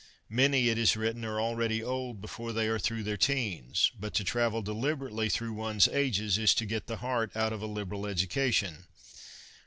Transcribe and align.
'Many,' 0.41 0.69
it 0.69 0.79
is 0.79 0.97
written,' 0.97 1.23
are 1.25 1.39
already 1.39 1.83
old 1.83 2.21
before 2.21 2.53
they 2.53 2.67
are 2.67 2.79
through 2.79 3.03
their 3.03 3.17
teens; 3.17 3.91
but 3.99 4.15
to 4.15 4.23
travel 4.23 4.63
deliberately 4.63 5.29
through 5.29 5.53
one's 5.53 5.87
ages 5.89 6.39
is 6.39 6.55
to 6.55 6.65
get 6.65 6.87
the 6.87 6.97
heart 7.05 7.31
out 7.37 7.53
of 7.53 7.61
a 7.61 7.67
liberal 7.67 8.01
educa 8.05 8.51
tion. 8.51 8.85